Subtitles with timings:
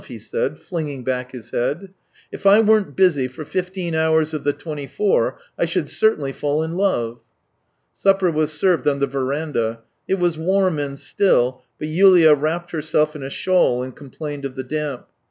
[0.07, 1.91] he said, flinging back his head."
[2.31, 6.63] If I weren't busy for fifteen hours of the twenty four, I should certainly fall
[6.63, 7.21] in love."
[7.95, 13.15] Supper was served on the verandah; it was warm and still, but Yulia wrapped herself
[13.15, 15.05] in a shawl and complained of the damp.